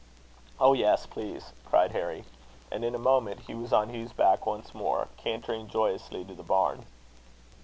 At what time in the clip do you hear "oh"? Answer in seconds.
0.59-0.73